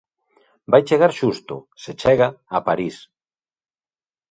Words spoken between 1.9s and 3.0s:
chega, a París.